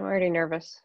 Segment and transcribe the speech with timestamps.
[0.00, 0.80] I'm already nervous.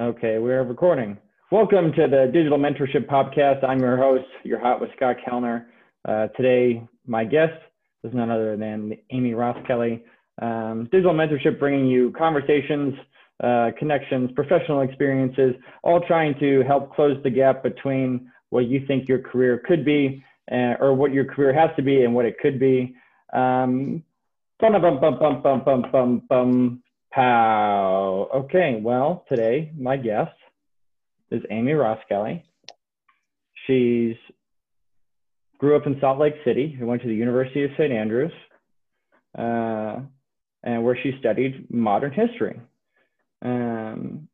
[0.00, 1.18] Okay, we're recording.
[1.50, 3.64] Welcome to the Digital Mentorship Podcast.
[3.64, 5.66] I'm your host, your hot with Scott Kellner.
[6.08, 7.54] Uh, today, my guest
[8.04, 10.02] is none other than Amy Roskelly.
[10.40, 12.94] Um, digital Mentorship bringing you conversations,
[13.42, 19.08] uh, connections, professional experiences, all trying to help close the gap between what you think
[19.08, 22.36] your career could be uh, or what your career has to be and what it
[22.40, 22.94] could be.
[23.32, 24.04] Um,
[24.60, 26.82] Bum, bum, bum, bum, bum, bum, bum, bum,
[27.12, 28.28] pow.
[28.34, 30.34] Okay, well, today my guest
[31.30, 32.42] is Amy Roskelly.
[33.66, 34.16] She's
[35.56, 37.90] grew up in Salt Lake City and went to the University of St.
[37.90, 38.32] Andrews,
[39.38, 40.00] uh,
[40.62, 42.60] and where she studied modern history.
[43.40, 44.28] Um,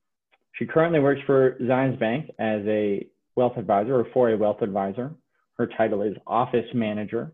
[0.54, 3.06] she currently works for Zions Bank as a
[3.36, 5.14] wealth advisor or for a wealth advisor.
[5.56, 7.32] Her title is office manager.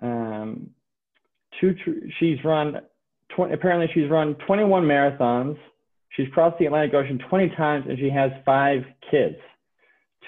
[0.00, 0.70] Um,
[1.60, 1.74] two,
[2.18, 2.80] she's run,
[3.36, 5.56] 20, apparently she's run 21 marathons.
[6.10, 9.36] She's crossed the Atlantic Ocean 20 times and she has five kids.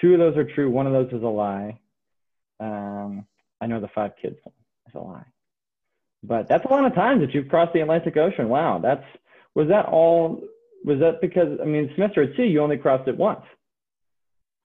[0.01, 0.69] Two of those are true.
[0.69, 1.79] One of those is a lie.
[2.59, 3.25] Um,
[3.61, 4.37] I know the five kids
[4.87, 5.25] is a lie.
[6.23, 8.49] But that's a lot of times that you've crossed the Atlantic Ocean.
[8.49, 8.79] Wow.
[8.79, 9.05] That's,
[9.53, 10.41] was that all,
[10.83, 13.41] was that because, I mean, semester at sea, you only crossed it once.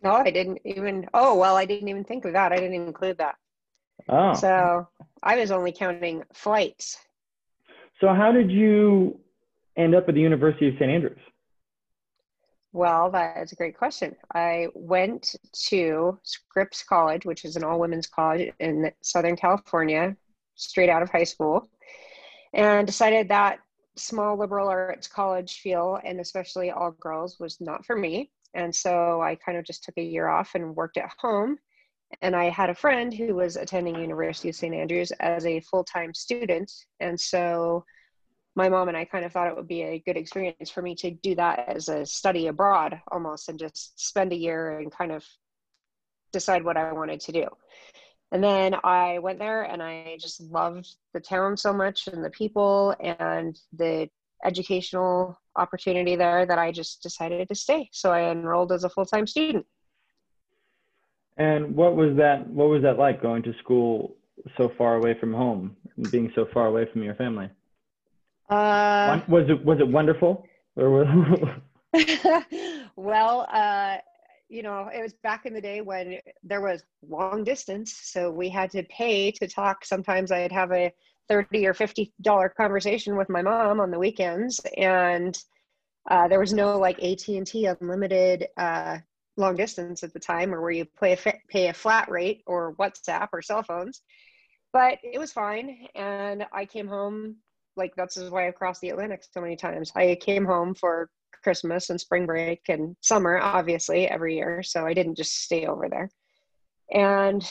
[0.03, 2.53] No, I didn't even, oh, well, I didn't even think of that.
[2.53, 3.37] I didn't include that.
[4.09, 4.34] Oh.
[4.34, 4.89] So
[5.23, 6.99] I was only counting flights.
[8.01, 9.21] So how did you
[9.77, 10.91] end up at the University of St.
[10.91, 11.19] Andrews?
[12.73, 14.15] Well, that is a great question.
[14.33, 15.35] I went
[15.69, 20.17] to Scripps College, which is an all women's college in Southern California,
[20.55, 21.69] straight out of high school,
[22.55, 23.59] and decided that
[23.97, 28.31] small liberal arts college feel, and especially all girls, was not for me.
[28.55, 31.59] And so I kind of just took a year off and worked at home
[32.22, 34.75] and I had a friend who was attending University of St.
[34.75, 36.70] Andrews as a full-time student.
[36.98, 37.84] And so
[38.56, 40.94] my mom and I kind of thought it would be a good experience for me
[40.97, 45.12] to do that as a study abroad almost and just spend a year and kind
[45.12, 45.25] of
[46.33, 47.47] decide what I wanted to do.
[48.32, 52.31] And then I went there and I just loved the town so much and the
[52.31, 54.09] people and the
[54.44, 57.88] educational opportunity there that I just decided to stay.
[57.93, 59.66] So I enrolled as a full-time student.
[61.37, 62.47] And what was that?
[62.49, 64.17] What was that like going to school
[64.57, 67.49] so far away from home, and being so far away from your family?
[68.49, 70.45] Uh, was it was it wonderful?
[70.77, 71.49] Or was...
[72.97, 73.99] well, uh,
[74.49, 78.49] you know, it was back in the day when there was long distance, so we
[78.49, 79.85] had to pay to talk.
[79.85, 80.93] Sometimes I'd have a
[81.29, 85.39] thirty or fifty dollar conversation with my mom on the weekends, and
[86.11, 88.99] uh, there was no like AT and T unlimited uh,
[89.37, 92.75] long distance at the time or where you pay a, pay a flat rate or
[92.77, 94.03] WhatsApp or cell phones.
[94.73, 95.87] But it was fine.
[95.95, 97.37] And I came home,
[97.77, 99.93] like, that's why I've crossed the Atlantic so many times.
[99.97, 101.11] I came home for
[101.43, 104.63] Christmas and spring break and summer, obviously, every year.
[104.63, 106.11] So I didn't just stay over there.
[106.93, 107.45] And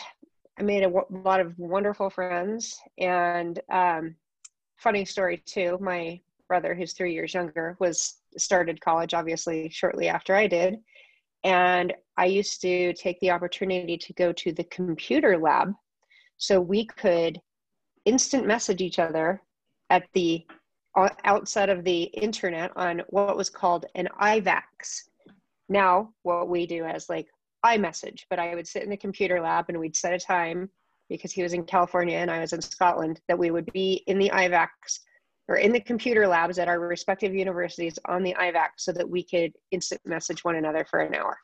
[0.60, 2.78] I made a w- lot of wonderful friends.
[2.98, 4.16] And um,
[4.78, 10.36] funny story, too, my brother, who's three years younger, was started college obviously shortly after
[10.36, 10.78] I did
[11.44, 15.74] and I used to take the opportunity to go to the computer lab
[16.38, 17.40] so we could
[18.06, 19.42] instant message each other
[19.90, 20.46] at the
[21.24, 25.04] outside of the internet on what was called an IVAX.
[25.70, 27.28] Now, what we do as like
[27.66, 30.70] iMessage, but I would sit in the computer lab and we'd set a time
[31.10, 34.20] because he was in California and I was in Scotland that we would be in
[34.20, 34.68] the IVAX
[35.50, 39.24] or in the computer labs at our respective universities on the IVAC so that we
[39.24, 41.38] could instant message one another for an hour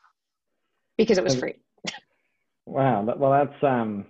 [0.96, 1.54] because it was free.
[2.64, 3.04] Wow.
[3.16, 4.06] Well, that's, um,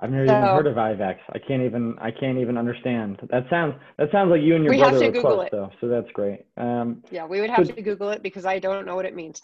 [0.00, 1.16] I've never so, even heard of IVAX.
[1.30, 3.18] I can't even, I can't even understand.
[3.30, 5.50] That sounds, that sounds like you and your brother are Google close it.
[5.52, 5.70] though.
[5.80, 6.44] So that's great.
[6.58, 9.14] Um, yeah, we would have so, to Google it because I don't know what it
[9.14, 9.40] means.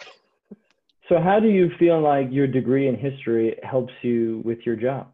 [1.09, 5.09] so how do you feel like your degree in history helps you with your job?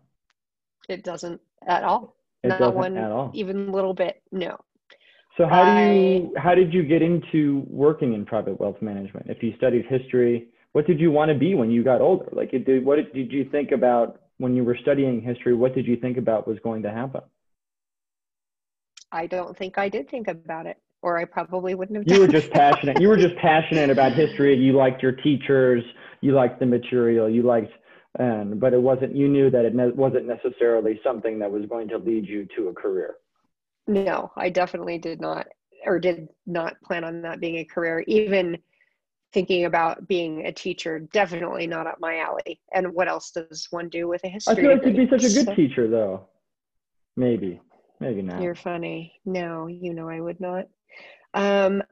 [0.88, 2.16] It doesn't at all.
[2.44, 3.30] It not one at all.
[3.34, 4.22] even a little bit.
[4.30, 4.58] No.
[5.36, 9.26] So how do you how did you get into working in private wealth management?
[9.28, 12.28] If you studied history, what did you want to be when you got older?
[12.32, 15.54] Like, did, what did you think about when you were studying history?
[15.54, 17.22] What did you think about was going to happen?
[19.10, 22.06] I don't think I did think about it, or I probably wouldn't have.
[22.06, 23.00] You were just passionate.
[23.00, 24.56] You were just passionate about history.
[24.56, 25.82] You liked your teachers.
[26.20, 27.28] You liked the material.
[27.28, 27.72] You liked
[28.18, 31.88] and but it wasn't you knew that it ne- wasn't necessarily something that was going
[31.88, 33.16] to lead you to a career
[33.86, 35.46] no i definitely did not
[35.86, 38.56] or did not plan on that being a career even
[39.32, 43.88] thinking about being a teacher definitely not up my alley and what else does one
[43.88, 46.26] do with a history i feel like you'd be such a good teacher though
[47.16, 47.60] maybe
[48.00, 48.42] Maybe not.
[48.42, 49.14] You're funny.
[49.24, 50.66] No, you know I would not.
[51.32, 51.82] Um,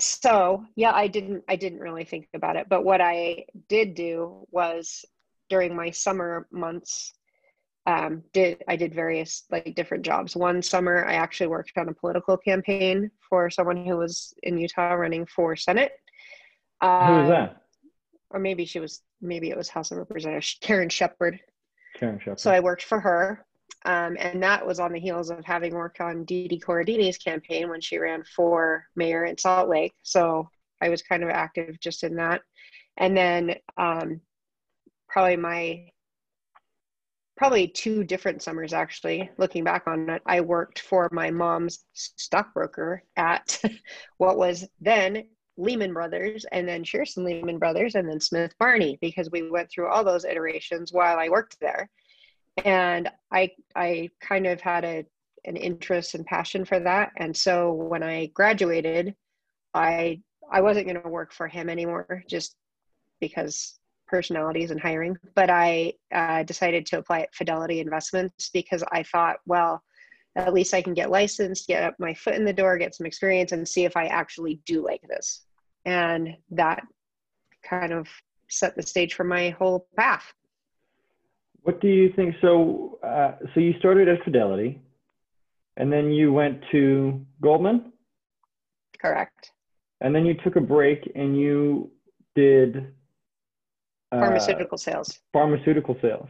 [0.00, 1.44] so yeah, I didn't.
[1.48, 2.68] I didn't really think about it.
[2.68, 5.04] But what I did do was
[5.52, 7.12] during my summer months,
[7.86, 10.34] um, did I did various like different jobs.
[10.34, 14.94] One summer, I actually worked on a political campaign for someone who was in Utah
[14.94, 15.92] running for Senate.
[16.80, 17.62] Uh, who was that?
[18.30, 19.02] Or maybe she was.
[19.20, 21.38] Maybe it was House of Representatives Karen Shepherd.
[21.96, 22.40] Karen Shepherd.
[22.40, 23.44] So I worked for her
[23.84, 27.68] um, and that was on the heels of having worked on Dee Dee Corradini's campaign
[27.68, 29.94] when she ran for mayor in Salt Lake.
[30.02, 30.48] So
[30.80, 32.42] I was kind of active just in that.
[32.96, 34.20] And then um,
[35.12, 35.84] probably my
[37.36, 40.22] probably two different summers actually looking back on it.
[40.26, 43.60] I worked for my mom's stockbroker at
[44.18, 45.24] what was then
[45.58, 49.86] lehman brothers and then shearson lehman brothers and then smith barney because we went through
[49.86, 51.90] all those iterations while i worked there.
[52.64, 55.04] And i i kind of had a
[55.44, 57.10] an interest and passion for that.
[57.18, 59.14] And so when i graduated
[59.74, 60.20] i
[60.50, 62.54] i wasn't going to work for him anymore just
[63.20, 63.78] because
[64.12, 69.36] personalities and hiring but i uh, decided to apply at fidelity investments because i thought
[69.46, 69.82] well
[70.36, 73.52] at least i can get licensed get my foot in the door get some experience
[73.52, 75.46] and see if i actually do like this
[75.86, 76.82] and that
[77.64, 78.06] kind of
[78.48, 80.32] set the stage for my whole path
[81.62, 82.34] what do you think?
[82.40, 84.80] So, uh, so you started at Fidelity,
[85.76, 87.92] and then you went to Goldman.
[89.00, 89.52] Correct.
[90.00, 91.90] And then you took a break and you
[92.34, 92.92] did
[94.20, 95.18] pharmaceutical sales.
[95.32, 96.28] Pharmaceutical sales.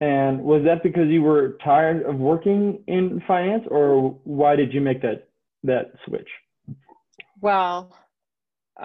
[0.00, 4.80] And was that because you were tired of working in finance, or why did you
[4.80, 5.28] make that
[5.62, 6.28] that switch?
[7.40, 7.96] Well,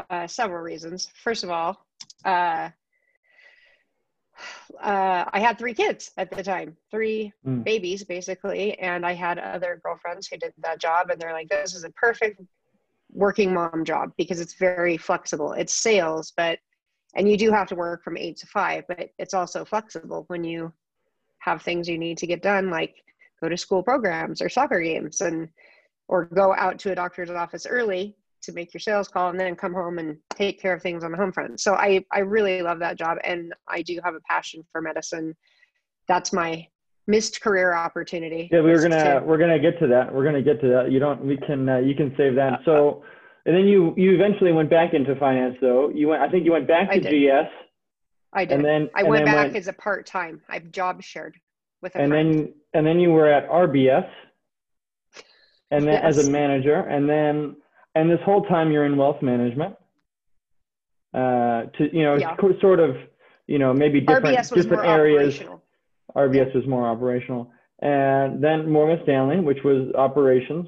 [0.09, 1.09] uh, several reasons.
[1.23, 1.85] First of all,
[2.23, 2.69] uh,
[4.81, 7.63] uh, I had three kids at the time, three mm.
[7.63, 11.75] babies basically, and I had other girlfriends who did that job, and they're like, "This
[11.75, 12.39] is a perfect
[13.11, 15.53] working mom job because it's very flexible.
[15.53, 16.59] It's sales, but
[17.15, 20.43] and you do have to work from eight to five, but it's also flexible when
[20.43, 20.71] you
[21.39, 22.95] have things you need to get done, like
[23.41, 25.49] go to school programs or soccer games, and
[26.07, 29.55] or go out to a doctor's office early to make your sales call and then
[29.55, 31.59] come home and take care of things on the home front.
[31.59, 35.35] So I I really love that job and I do have a passion for medicine.
[36.07, 36.67] That's my
[37.07, 38.49] missed career opportunity.
[38.51, 40.13] Yeah, we are gonna to, we're gonna get to that.
[40.13, 40.91] We're gonna get to that.
[40.91, 42.61] You don't we can uh, you can save that.
[42.65, 43.03] So
[43.45, 45.89] and then you you eventually went back into finance though.
[45.89, 47.49] You went I think you went back to GS.
[48.31, 48.55] I did.
[48.55, 50.41] And then I and went then back went, as a part time.
[50.49, 51.37] I've job shared
[51.81, 52.33] with a and friend.
[52.33, 54.07] then and then you were at RBS
[55.71, 56.17] and then yes.
[56.17, 57.55] as a manager and then
[57.95, 59.75] and this whole time you're in wealth management
[61.13, 62.35] uh, to you know yeah.
[62.61, 62.95] sort of
[63.47, 65.41] you know maybe different different areas
[66.15, 67.51] rbs was more operational
[67.81, 70.67] and then morgan stanley which was operations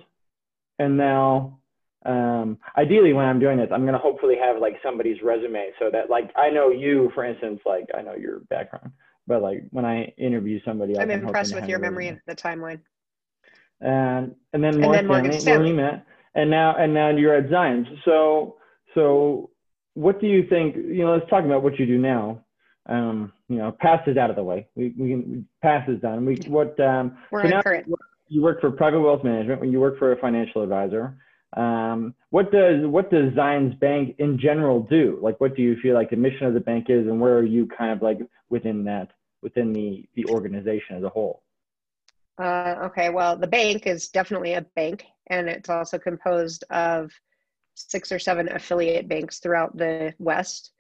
[0.80, 1.60] and now
[2.06, 5.90] um, ideally when i'm doing this i'm going to hopefully have like somebody's resume so
[5.92, 8.92] that like i know you for instance like i know your background
[9.28, 12.80] but like when i interview somebody i'm impressed with your memory of the timeline
[13.82, 15.74] and and then morgan, and then morgan stanley, stanley.
[15.74, 16.06] met
[16.36, 17.88] and now and now you're at Zions.
[18.06, 18.58] So
[18.94, 19.50] so
[19.94, 20.76] what do you think?
[20.76, 22.44] You know, let's talk about what you do now.
[22.88, 24.68] Um, you know, pass is out of the way.
[24.76, 26.26] We we can pass is done.
[26.26, 27.62] We what um We're so now
[28.28, 31.18] you work for private wealth management when you work for a financial advisor.
[31.58, 35.20] Um, what does what does Zions Bank in general do?
[35.22, 37.44] Like, what do you feel like the mission of the bank is, and where are
[37.44, 41.44] you kind of like within that within the the organization as a whole?
[42.38, 47.12] Uh, okay, well, the bank is definitely a bank, and it's also composed of
[47.76, 50.72] six or seven affiliate banks throughout the West.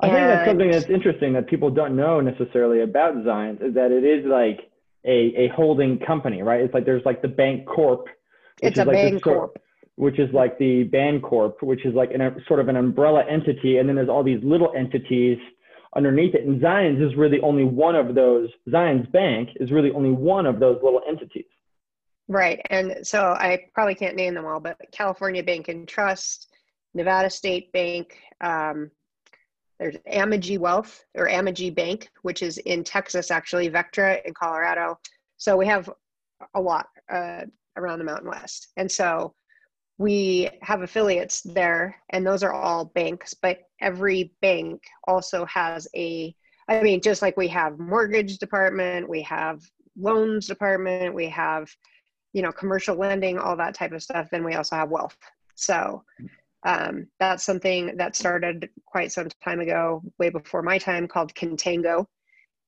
[0.00, 3.92] I think that's something that's interesting that people don't know necessarily about Zions is that
[3.92, 4.70] it is like
[5.04, 6.62] a, a holding company, right?
[6.62, 8.04] It's like there's like the Bancorp.
[8.62, 9.56] It's a like Bancorp.
[9.96, 13.88] Which is like the Bancorp, which is like a, sort of an umbrella entity, and
[13.88, 15.38] then there's all these little entities
[15.94, 16.46] underneath it.
[16.46, 20.60] And Zions is really only one of those, Zions Bank is really only one of
[20.60, 21.44] those little entities.
[22.28, 22.64] Right.
[22.70, 26.48] And so I probably can't name them all, but California Bank and Trust,
[26.94, 28.90] Nevada State Bank, um,
[29.80, 34.98] there's Amegy Wealth or Amegy Bank, which is in Texas, actually, Vectra in Colorado.
[35.38, 35.90] So we have
[36.54, 37.42] a lot uh,
[37.76, 38.68] around the Mountain West.
[38.76, 39.34] And so
[40.00, 46.34] we have affiliates there and those are all banks but every bank also has a
[46.68, 49.60] i mean just like we have mortgage department we have
[49.98, 51.70] loans department we have
[52.32, 55.16] you know commercial lending all that type of stuff then we also have wealth.
[55.54, 56.02] So
[56.64, 62.06] um, that's something that started quite some time ago way before my time called contango.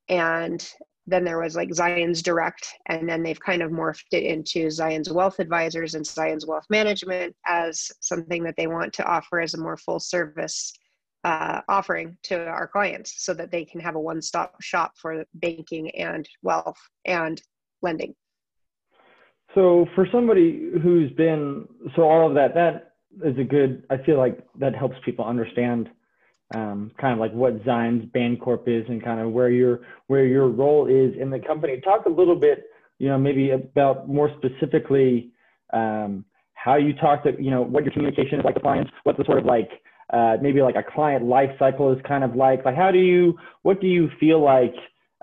[0.08, 0.66] And
[1.06, 5.12] then there was like Zions Direct, and then they've kind of morphed it into Zions
[5.12, 9.60] Wealth Advisors and Zions Wealth Management as something that they want to offer as a
[9.60, 10.72] more full service
[11.24, 15.24] uh, offering to our clients so that they can have a one stop shop for
[15.34, 17.42] banking and wealth and
[17.80, 18.14] lending.
[19.54, 22.94] So, for somebody who's been, so all of that, that
[23.24, 25.90] is a good, I feel like that helps people understand
[26.54, 30.48] um, kind of like what Zions Bancorp is and kind of where your where your
[30.48, 31.80] role is in the company.
[31.80, 32.64] Talk a little bit,
[32.98, 35.32] you know, maybe about more specifically
[35.72, 39.16] um, how you talk to, you know, what your communication is like to clients, what
[39.16, 39.70] the sort of like
[40.12, 42.64] uh, maybe like a client life cycle is kind of like.
[42.64, 44.74] Like how do you, what do you feel like,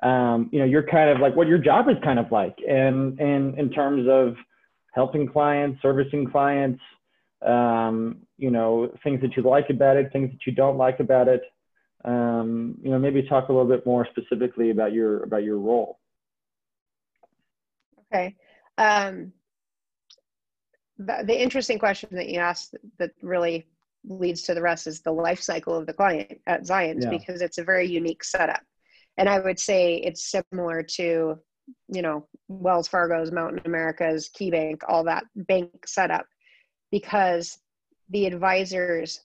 [0.01, 3.19] um, you know, you're kind of like what your job is kind of like, and
[3.19, 4.35] and in terms of
[4.93, 6.81] helping clients, servicing clients,
[7.41, 11.27] um, you know, things that you like about it, things that you don't like about
[11.27, 11.41] it.
[12.05, 15.99] Um, you know, maybe talk a little bit more specifically about your about your role.
[18.11, 18.35] Okay.
[18.77, 19.33] Um,
[20.97, 23.67] the, the interesting question that you asked that really
[24.07, 27.09] leads to the rest is the life cycle of the client at Zions yeah.
[27.09, 28.61] because it's a very unique setup.
[29.17, 31.37] And I would say it's similar to,
[31.89, 36.25] you know, Wells Fargo's, Mountain America's, KeyBank, all that bank setup
[36.91, 37.59] because
[38.09, 39.21] the advisors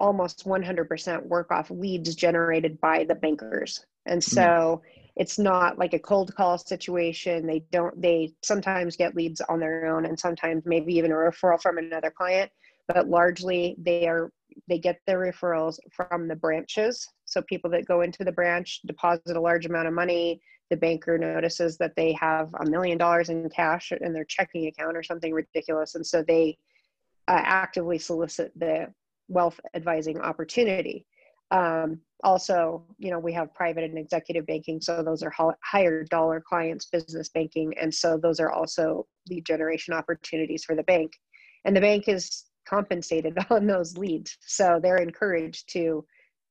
[0.00, 3.84] almost 100% work off leads generated by the bankers.
[4.06, 4.80] And so mm.
[5.16, 7.46] it's not like a cold call situation.
[7.46, 11.60] They don't, they sometimes get leads on their own and sometimes maybe even a referral
[11.60, 12.50] from another client,
[12.86, 14.30] but largely they are,
[14.68, 17.06] they get their referrals from the branches.
[17.24, 21.18] So people that go into the branch deposit a large amount of money, the banker
[21.18, 25.32] notices that they have a million dollars in cash in their checking account or something
[25.32, 26.56] ridiculous and so they
[27.28, 28.86] uh, actively solicit the
[29.28, 31.06] wealth advising opportunity.
[31.50, 35.32] Um, also you know we have private and executive banking so those are
[35.62, 40.82] higher dollar clients business banking and so those are also lead generation opportunities for the
[40.82, 41.12] bank.
[41.64, 46.04] And the bank is compensated on those leads so they're encouraged to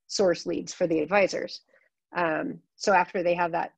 [0.08, 1.62] source leads for the advisors.
[2.16, 3.74] Um, so after they have that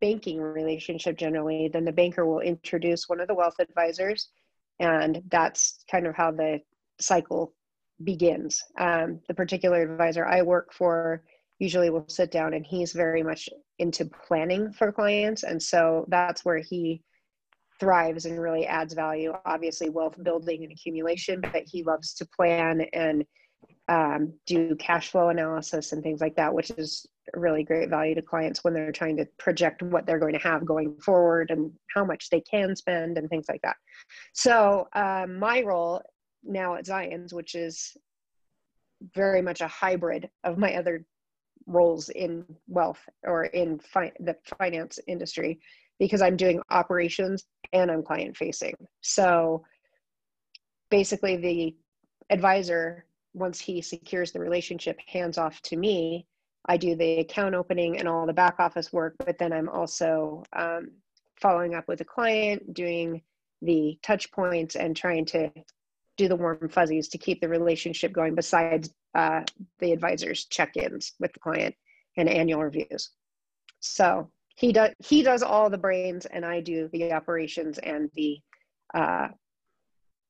[0.00, 4.28] banking relationship generally, then the banker will introduce one of the wealth advisors,
[4.80, 6.60] and that's kind of how the
[7.00, 7.54] cycle
[8.04, 8.62] begins.
[8.78, 11.22] Um, the particular advisor I work for
[11.58, 16.44] usually will sit down and he's very much into planning for clients, and so that's
[16.44, 17.02] where he
[17.80, 19.32] thrives and really adds value.
[19.46, 23.24] Obviously, wealth building and accumulation, but he loves to plan and
[23.88, 28.22] um, do cash flow analysis and things like that, which is really great value to
[28.22, 32.04] clients when they're trying to project what they're going to have going forward and how
[32.04, 33.76] much they can spend and things like that.
[34.34, 36.02] So, um, my role
[36.44, 37.96] now at Zions, which is
[39.14, 41.04] very much a hybrid of my other
[41.66, 45.60] roles in wealth or in fi- the finance industry,
[45.98, 48.74] because I'm doing operations and I'm client facing.
[49.00, 49.64] So,
[50.90, 51.76] basically, the
[52.30, 53.06] advisor
[53.38, 56.26] once he secures the relationship hands off to me
[56.68, 60.42] i do the account opening and all the back office work but then i'm also
[60.54, 60.90] um,
[61.40, 63.22] following up with the client doing
[63.62, 65.50] the touch points and trying to
[66.16, 69.42] do the warm fuzzies to keep the relationship going besides uh,
[69.78, 71.74] the advisors check-ins with the client
[72.16, 73.10] and annual reviews.
[73.80, 78.40] So he does he does all the brains and i do the operations and the
[78.92, 79.28] uh,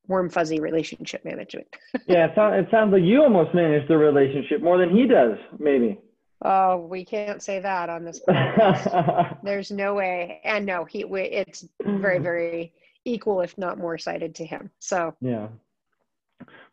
[0.09, 1.67] warm fuzzy relationship management.
[2.07, 5.37] yeah, it, sound, it sounds like you almost manage the relationship more than he does,
[5.59, 5.99] maybe.
[6.45, 8.21] Oh, we can't say that on this.
[8.29, 9.39] Podcast.
[9.43, 11.01] There's no way, and no, he.
[11.01, 12.73] It's very, very
[13.05, 14.71] equal, if not more, sided to him.
[14.79, 15.49] So yeah.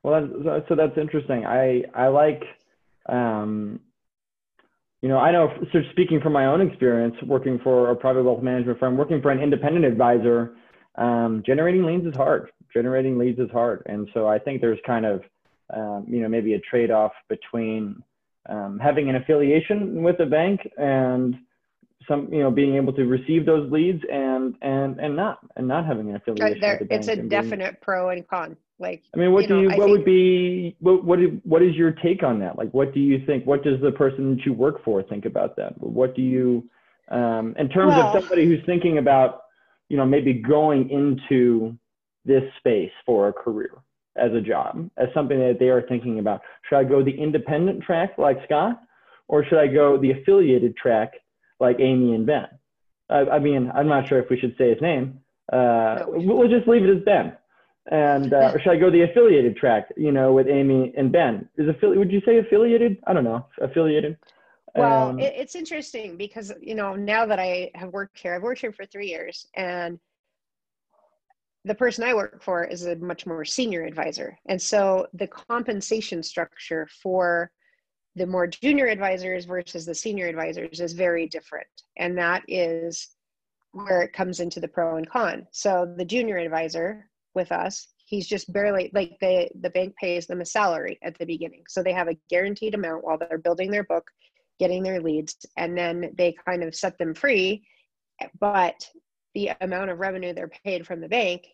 [0.04, 1.46] Well, that's, so that's interesting.
[1.48, 2.44] I I like,
[3.10, 3.80] um,
[5.02, 5.52] you know, I know.
[5.74, 9.32] So speaking from my own experience, working for a private wealth management firm, working for
[9.32, 10.56] an independent advisor,
[10.94, 13.82] um, generating leads is hard generating leads is hard.
[13.88, 15.22] And so I think there's kind of,
[15.74, 18.04] um, you know, maybe a trade off between
[18.48, 21.36] um, having an affiliation with a bank and
[22.08, 25.86] some, you know, being able to receive those leads and, and, and not, and not
[25.86, 26.60] having an affiliation.
[26.62, 28.58] There, with it's a definite being, pro and con.
[28.78, 31.30] Like, I mean, what you do know, you, what think, would be, what, what, is,
[31.44, 32.58] what is your take on that?
[32.58, 35.56] Like, what do you think, what does the person that you work for think about
[35.56, 35.82] that?
[35.82, 36.70] What do you,
[37.10, 39.44] um, in terms well, of somebody who's thinking about,
[39.90, 41.78] you know, maybe going into
[42.26, 43.72] this space for a career
[44.18, 46.42] as a job, as something that they are thinking about.
[46.68, 48.82] Should I go the independent track like Scott,
[49.28, 51.14] or should I go the affiliated track
[51.60, 52.48] like Amy and Ben?
[53.10, 55.20] I, I mean, I'm not sure if we should say his name.
[55.52, 57.34] Uh, we'll just leave it as Ben.
[57.92, 59.90] And uh, or should I go the affiliated track?
[59.96, 61.48] You know, with Amy and Ben.
[61.58, 62.00] Is affiliate?
[62.00, 62.98] Would you say affiliated?
[63.06, 63.46] I don't know.
[63.62, 64.18] Affiliated.
[64.76, 68.44] Well, um, it, it's interesting because you know now that I have worked here, I've
[68.44, 70.00] worked here for three years, and
[71.66, 76.24] the person I work for is a much more senior advisor, and so the compensation
[76.24, 77.52] structure for
[78.16, 81.68] the more junior advisors versus the senior advisors is very different,
[81.98, 83.10] and that is
[83.72, 85.46] where it comes into the pro and con.
[85.52, 90.42] So the junior advisor with us he's just barely like the the bank pays them
[90.42, 91.64] a salary at the beginning.
[91.68, 94.10] So they have a guaranteed amount while they're building their book
[94.60, 97.68] getting their leads and then they kind of set them free
[98.40, 98.90] but
[99.34, 101.46] the amount of revenue they're paid from the bank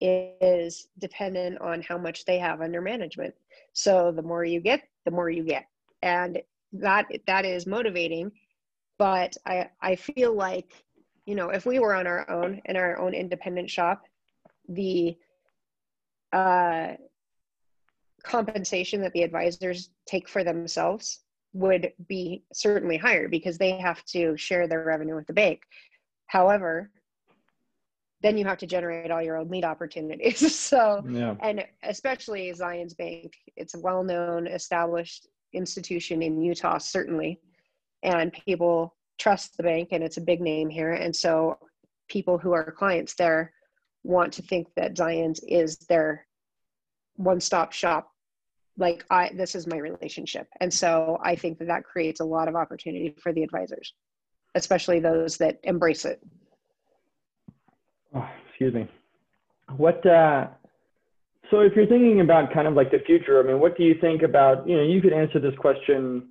[0.00, 3.34] is dependent on how much they have under management
[3.72, 5.66] so the more you get the more you get
[6.02, 6.40] and
[6.72, 8.30] that that is motivating
[8.98, 10.84] but i i feel like
[11.26, 14.02] you know if we were on our own in our own independent shop
[14.68, 15.16] the
[16.32, 16.94] uh,
[18.24, 21.20] compensation that the advisors take for themselves
[21.52, 25.60] would be certainly higher because they have to share their revenue with the bank.
[26.26, 26.90] However,
[28.24, 30.54] then you have to generate all your own lead opportunities.
[30.58, 31.34] so, yeah.
[31.40, 37.38] and especially Zions Bank, it's a well known, established institution in Utah, certainly.
[38.02, 40.92] And people trust the bank, and it's a big name here.
[40.92, 41.58] And so,
[42.08, 43.52] people who are clients there
[44.04, 46.26] want to think that Zions is their
[47.16, 48.10] one-stop shop
[48.76, 52.48] like i this is my relationship and so i think that that creates a lot
[52.48, 53.94] of opportunity for the advisors
[54.56, 56.20] especially those that embrace it
[58.54, 58.88] excuse me
[59.76, 60.46] what uh
[61.50, 63.94] so if you're thinking about kind of like the future i mean what do you
[64.00, 66.28] think about you know you could answer this question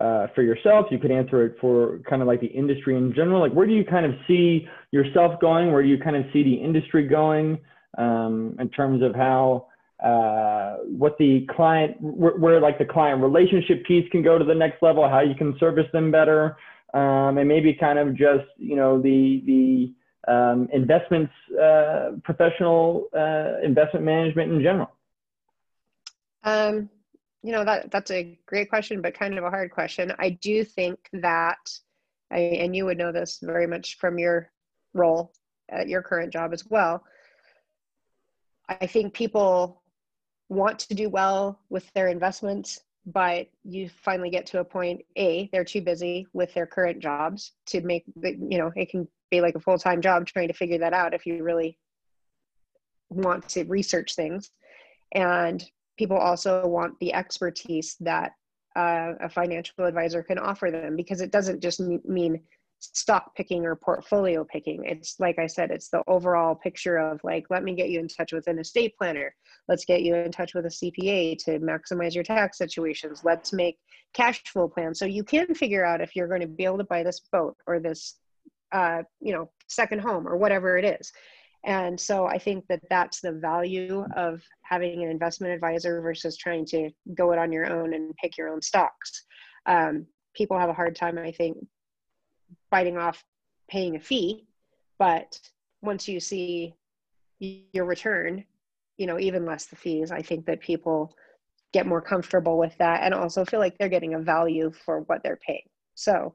[0.00, 0.86] uh, for yourself.
[0.90, 3.40] You could answer it for kind of like the industry in general.
[3.40, 5.72] Like, where do you kind of see yourself going?
[5.72, 7.58] Where do you kind of see the industry going
[7.96, 9.68] um, in terms of how
[10.04, 14.54] uh, what the client, where, where, like the client relationship piece can go to the
[14.54, 16.56] next level, how you can service them better,
[16.92, 19.92] um, and maybe kind of just you know the the
[20.28, 24.90] um, investments, uh, professional uh, investment management in general.
[26.44, 26.88] Um,
[27.42, 30.12] you know that that's a great question but kind of a hard question.
[30.18, 31.58] I do think that
[32.30, 34.50] and you would know this very much from your
[34.94, 35.32] role
[35.68, 37.04] at your current job as well.
[38.68, 39.82] I think people
[40.48, 45.48] want to do well with their investments but you finally get to a point a
[45.52, 49.54] they're too busy with their current jobs to make you know it can be like
[49.54, 51.78] a full-time job trying to figure that out if you really
[53.10, 54.50] want to research things.
[55.12, 55.64] And
[55.98, 58.32] people also want the expertise that
[58.76, 62.40] uh, a financial advisor can offer them because it doesn't just mean
[62.78, 64.84] stock picking or portfolio picking.
[64.84, 68.08] It's like i said it's the overall picture of like let me get you in
[68.08, 69.34] touch with an estate planner.
[69.68, 73.22] Let's get you in touch with a cpa to maximize your tax situations.
[73.24, 73.78] Let's make
[74.14, 74.98] cash flow plans.
[74.98, 77.56] So you can figure out if you're going to be able to buy this boat
[77.66, 78.18] or this
[78.72, 81.12] uh, you know second home or whatever it is.
[81.64, 86.64] And so I think that that's the value of having an investment advisor versus trying
[86.66, 89.24] to go it on your own and pick your own stocks.
[89.66, 91.56] Um, people have a hard time, I think,
[92.70, 93.24] biting off
[93.68, 94.46] paying a fee,
[94.98, 95.38] but
[95.82, 96.74] once you see
[97.38, 98.44] your return,
[98.96, 101.14] you know, even less the fees, I think that people
[101.72, 105.22] get more comfortable with that and also feel like they're getting a value for what
[105.22, 105.68] they're paying.
[105.94, 106.34] So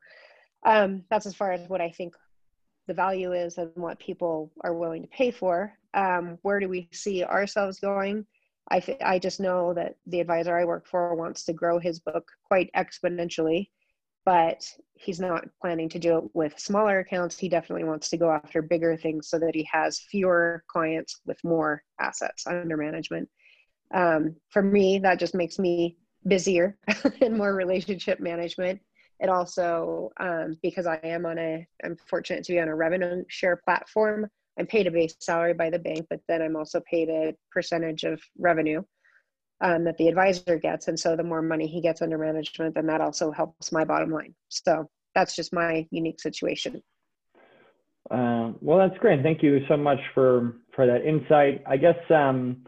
[0.66, 2.16] um, that's as far as what I think
[2.88, 5.74] the value is and what people are willing to pay for.
[5.94, 8.26] Um, where do we see ourselves going?
[8.70, 12.00] I, th- I just know that the advisor I work for wants to grow his
[12.00, 13.70] book quite exponentially,
[14.26, 14.64] but
[14.96, 17.38] he's not planning to do it with smaller accounts.
[17.38, 21.38] He definitely wants to go after bigger things so that he has fewer clients with
[21.44, 23.30] more assets under management.
[23.94, 26.78] Um, for me, that just makes me busier
[27.22, 28.80] and more relationship management
[29.22, 33.24] it also, um, because I am on a, I'm fortunate to be on a revenue
[33.30, 34.28] share platform.
[34.60, 38.04] I'm paid a base salary by the bank, but then I'm also paid a percentage
[38.04, 38.82] of revenue
[39.62, 40.88] um, that the advisor gets.
[40.88, 44.12] And so the more money he gets under management, then that also helps my bottom
[44.12, 44.34] line.
[44.50, 46.82] So that's just my unique situation.
[48.10, 49.22] Uh, well, that's great.
[49.24, 51.64] Thank you so much for for that insight.
[51.66, 52.66] I guess um,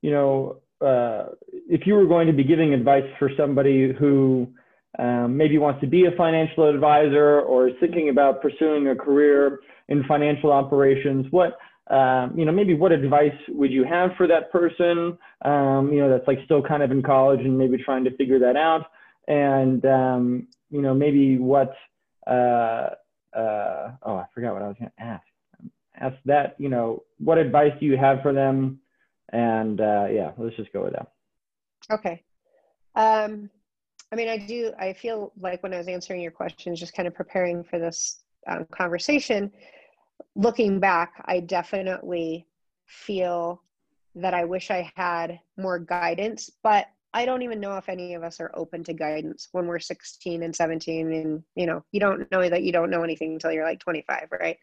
[0.00, 1.26] you know uh,
[1.68, 4.48] if you were going to be giving advice for somebody who
[4.98, 9.60] um, maybe wants to be a financial advisor or is thinking about pursuing a career
[9.88, 14.50] in financial operations, what um, you know, maybe what advice would you have for that
[14.50, 15.16] person?
[15.44, 18.38] Um, you know, that's like still kind of in college and maybe trying to figure
[18.40, 18.86] that out,
[19.28, 21.74] and um, you know, maybe what
[22.26, 22.90] uh,
[23.36, 25.24] uh, oh, I forgot what I was going to ask.
[25.98, 28.80] Ask that, you know, what advice do you have for them?
[29.32, 31.12] And uh, yeah, let's just go with that.
[31.90, 32.22] Okay.
[32.94, 33.50] Um,
[34.12, 37.06] I mean, I do, I feel like when I was answering your questions, just kind
[37.06, 39.52] of preparing for this um, conversation,
[40.34, 42.46] looking back, I definitely
[42.86, 43.62] feel
[44.14, 48.22] that I wish I had more guidance, but I don't even know if any of
[48.22, 52.30] us are open to guidance when we're 16 and 17 and you know, you don't
[52.30, 54.58] know that you don't know anything until you're like 25, right?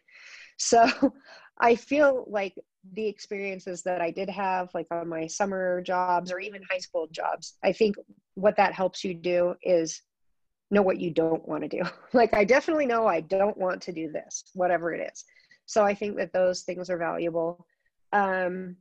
[0.56, 0.86] So
[1.58, 2.54] I feel like
[2.92, 7.08] the experiences that I did have like on my summer jobs or even high school
[7.10, 7.96] jobs, I think
[8.34, 10.02] what that helps you do is
[10.70, 11.82] know what you don't want to do.
[12.12, 15.24] like I definitely know I don't want to do this, whatever it is.
[15.66, 17.66] So I think that those things are valuable.
[18.12, 18.76] Um,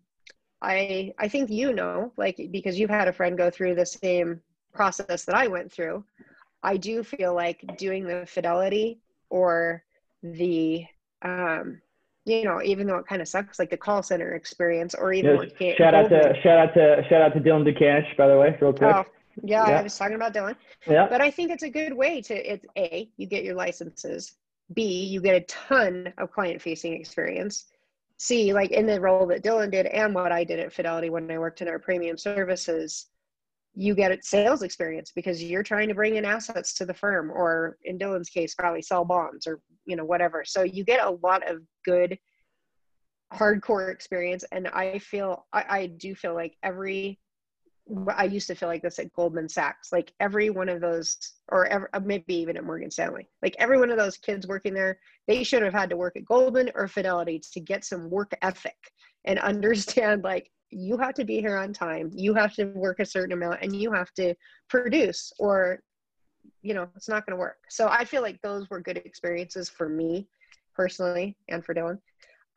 [0.61, 4.41] I I think you know, like because you've had a friend go through the same
[4.73, 6.03] process that I went through.
[6.63, 9.83] I do feel like doing the fidelity or
[10.21, 10.85] the
[11.21, 11.81] um,
[12.25, 15.51] you know, even though it kind of sucks, like the call center experience, or even
[15.59, 15.77] yes.
[15.77, 18.71] shout out to shout out to shout out to Dylan Ducanish, by the way, real
[18.71, 18.95] quick.
[18.95, 19.05] Oh,
[19.43, 20.55] yeah, yeah, I was talking about Dylan.
[20.87, 21.07] Yeah.
[21.09, 24.35] But I think it's a good way to it's a you get your licenses.
[24.73, 27.65] B you get a ton of client facing experience.
[28.17, 31.29] C like in the role that Dylan did and what I did at Fidelity when
[31.29, 33.07] I worked in our premium services,
[33.75, 37.77] you get sales experience because you're trying to bring in assets to the firm, or
[37.83, 40.43] in Dylan's case, probably sell bonds or you know whatever.
[40.45, 42.17] So you get a lot of good
[43.33, 47.19] hardcore experience, and I feel I, I do feel like every
[48.15, 49.91] I used to feel like this at Goldman Sachs.
[49.91, 51.17] Like every one of those,
[51.49, 54.99] or uh, maybe even at Morgan Stanley, like every one of those kids working there,
[55.27, 58.77] they should have had to work at Goldman or Fidelity to get some work ethic
[59.25, 63.05] and understand like you have to be here on time, you have to work a
[63.05, 64.33] certain amount, and you have to
[64.69, 65.81] produce, or
[66.61, 67.57] you know, it's not going to work.
[67.69, 70.27] So I feel like those were good experiences for me
[70.73, 71.99] personally and for Dylan.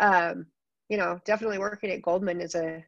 [0.01, 0.47] Um,
[0.89, 2.85] you know, definitely working at Goldman is a,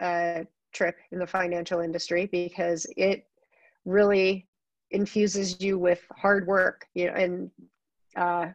[0.00, 3.26] a trip in the financial industry because it
[3.84, 4.46] really
[4.90, 7.50] infuses you with hard work you know and
[8.16, 8.46] uh,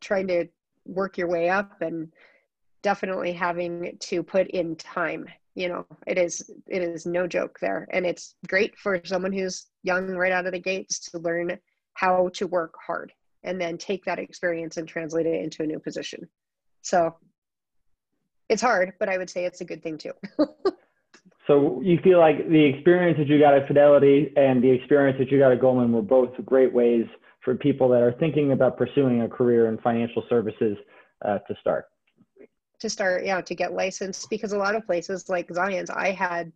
[0.00, 0.46] trying to
[0.86, 2.12] work your way up and
[2.82, 7.88] definitely having to put in time you know it is it is no joke there.
[7.90, 11.58] And it's great for someone who's young right out of the gates to learn
[11.94, 15.78] how to work hard and then take that experience and translate it into a new
[15.78, 16.28] position.
[16.82, 17.16] So
[18.48, 20.12] it's hard but i would say it's a good thing too
[21.46, 25.30] So you feel like the experience that you got at Fidelity and the experience that
[25.30, 27.06] you got at Goldman were both great ways
[27.44, 30.76] for people that are thinking about pursuing a career in financial services
[31.24, 31.86] uh, to start.
[32.80, 36.52] To start, yeah, to get licensed because a lot of places like Zions, I had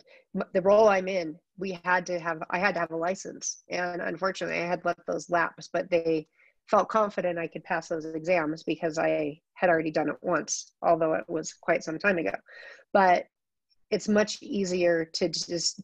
[0.52, 1.36] the role I'm in.
[1.56, 4.98] We had to have, I had to have a license, and unfortunately, I had let
[5.06, 5.70] those lapse.
[5.72, 6.26] But they
[6.66, 11.14] felt confident I could pass those exams because I had already done it once, although
[11.14, 12.34] it was quite some time ago.
[12.92, 13.26] But
[13.90, 15.82] it's much easier to just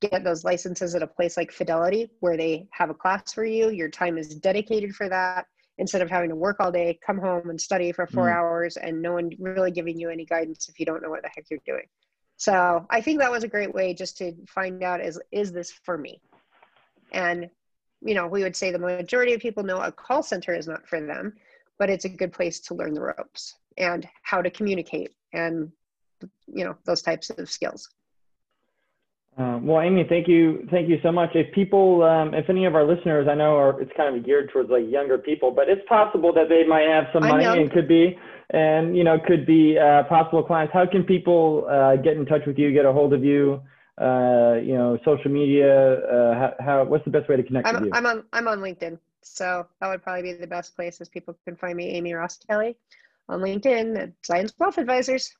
[0.00, 3.70] get those licenses at a place like Fidelity where they have a class for you.
[3.70, 5.46] Your time is dedicated for that
[5.78, 8.34] instead of having to work all day, come home and study for four mm.
[8.34, 11.30] hours and no one really giving you any guidance if you don't know what the
[11.34, 11.86] heck you're doing.
[12.36, 15.72] So I think that was a great way just to find out is is this
[15.84, 16.20] for me?
[17.12, 17.50] And
[18.02, 20.86] you know, we would say the majority of people know a call center is not
[20.86, 21.34] for them,
[21.78, 25.70] but it's a good place to learn the ropes and how to communicate and
[26.46, 27.88] you know those types of skills
[29.40, 31.30] um, well, Amy, thank you, thank you so much.
[31.34, 34.50] If people, um, if any of our listeners, I know are, it's kind of geared
[34.52, 37.88] towards like younger people, but it's possible that they might have some money and could
[37.88, 38.18] be,
[38.50, 40.74] and you know, could be uh, possible clients.
[40.74, 43.62] How can people uh, get in touch with you, get a hold of you?
[43.98, 46.00] Uh, you know, social media.
[46.00, 47.90] Uh, how, how, what's the best way to connect I'm, with you?
[47.94, 51.36] I'm on, I'm on LinkedIn, so that would probably be the best place, as people
[51.46, 52.74] can find me, Amy Roskelly,
[53.28, 55.34] on LinkedIn at Zions Wealth Advisors.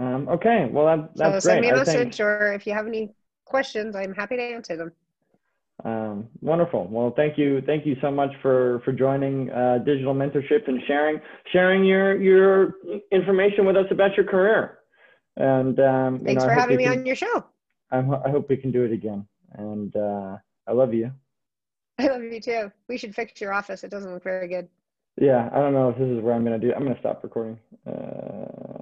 [0.00, 1.74] Um, okay, well that, that's so send great.
[1.74, 4.92] me a message, or if you have any questions, I'm happy to answer them.
[5.84, 6.88] Um, wonderful.
[6.88, 11.20] Well, thank you, thank you so much for for joining uh, Digital Mentorship and sharing
[11.52, 12.76] sharing your your
[13.12, 14.78] information with us about your career.
[15.36, 17.44] And um, thanks you know, for having me can, on your show.
[17.90, 19.26] I, I, hope we can do it again.
[19.54, 20.36] And uh,
[20.66, 21.12] I love you.
[21.98, 22.72] I love you too.
[22.88, 23.84] We should fix your office.
[23.84, 24.68] It doesn't look very good.
[25.20, 26.72] Yeah, I don't know if this is where I'm gonna do.
[26.74, 27.58] I'm gonna stop recording.
[27.86, 28.79] Uh,